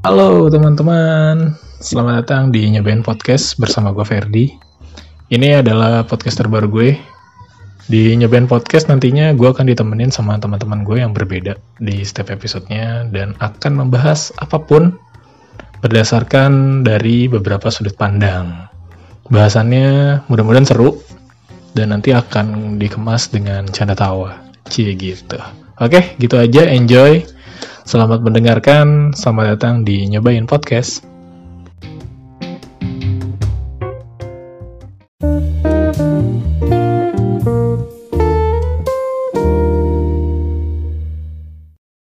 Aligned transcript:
Halo 0.00 0.48
teman-teman, 0.48 1.60
selamat 1.76 2.24
datang 2.24 2.48
di 2.48 2.64
Nyobain 2.72 3.04
Podcast 3.04 3.60
bersama 3.60 3.92
gue 3.92 4.00
Ferdi. 4.00 4.48
Ini 5.28 5.60
adalah 5.60 6.08
podcast 6.08 6.40
terbaru 6.40 6.72
gue. 6.72 6.96
Di 7.84 8.16
Nyobain 8.16 8.48
Podcast 8.48 8.88
nantinya 8.88 9.36
gue 9.36 9.44
akan 9.44 9.68
ditemenin 9.68 10.08
sama 10.08 10.40
teman-teman 10.40 10.88
gue 10.88 11.04
yang 11.04 11.12
berbeda 11.12 11.60
di 11.76 12.00
setiap 12.00 12.32
episodenya 12.32 13.12
dan 13.12 13.36
akan 13.44 13.76
membahas 13.76 14.32
apa 14.40 14.56
pun 14.64 14.96
berdasarkan 15.84 16.80
dari 16.80 17.28
beberapa 17.28 17.68
sudut 17.68 17.92
pandang. 17.92 18.72
Bahasannya 19.28 20.24
mudah-mudahan 20.32 20.64
seru 20.64 20.96
dan 21.76 21.92
nanti 21.92 22.16
akan 22.16 22.80
dikemas 22.80 23.28
dengan 23.28 23.68
canda 23.68 23.92
tawa. 23.92 24.48
Cie 24.64 24.96
gitu. 24.96 25.36
Oke, 25.76 26.16
gitu 26.16 26.40
aja. 26.40 26.64
Enjoy. 26.72 27.29
Selamat 27.90 28.22
mendengarkan. 28.22 29.10
Selamat 29.18 29.58
datang 29.58 29.82
di 29.82 30.06
Nyobain 30.06 30.46
Podcast. 30.46 31.02